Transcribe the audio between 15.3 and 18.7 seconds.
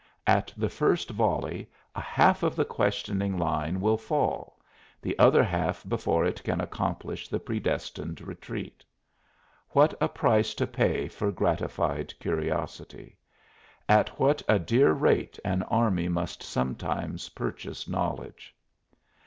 an army must sometimes purchase knowledge!